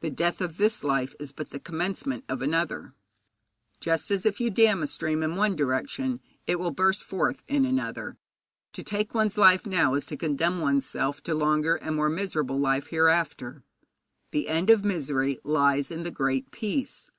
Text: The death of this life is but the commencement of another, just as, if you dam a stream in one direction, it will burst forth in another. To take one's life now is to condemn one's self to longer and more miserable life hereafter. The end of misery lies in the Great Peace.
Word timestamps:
The 0.00 0.08
death 0.08 0.40
of 0.40 0.56
this 0.56 0.82
life 0.82 1.14
is 1.20 1.30
but 1.30 1.50
the 1.50 1.60
commencement 1.60 2.24
of 2.26 2.40
another, 2.40 2.94
just 3.80 4.10
as, 4.10 4.24
if 4.24 4.40
you 4.40 4.48
dam 4.48 4.82
a 4.82 4.86
stream 4.86 5.22
in 5.22 5.36
one 5.36 5.56
direction, 5.56 6.20
it 6.46 6.58
will 6.58 6.70
burst 6.70 7.04
forth 7.04 7.42
in 7.48 7.66
another. 7.66 8.16
To 8.72 8.82
take 8.82 9.12
one's 9.14 9.36
life 9.36 9.66
now 9.66 9.92
is 9.92 10.06
to 10.06 10.16
condemn 10.16 10.60
one's 10.62 10.86
self 10.86 11.22
to 11.24 11.34
longer 11.34 11.74
and 11.76 11.96
more 11.96 12.08
miserable 12.08 12.58
life 12.58 12.86
hereafter. 12.86 13.62
The 14.30 14.48
end 14.48 14.70
of 14.70 14.86
misery 14.86 15.38
lies 15.44 15.90
in 15.90 16.02
the 16.02 16.10
Great 16.10 16.50
Peace. 16.50 17.10